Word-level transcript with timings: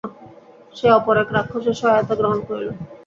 সে 0.75 0.87
অপর 0.97 1.15
এক 1.19 1.29
রাক্ষসের 1.35 1.75
সহায়তা 1.81 2.13
গ্রহণ 2.19 2.39
করিল। 2.47 2.69